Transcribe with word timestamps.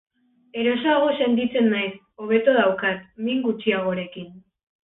Erosoago 0.61 1.11
sentitzen 1.25 1.69
naiz, 1.75 1.91
hobeto 2.23 2.57
daukat, 2.57 3.07
min 3.29 3.47
gutxiagorekin. 3.47 4.35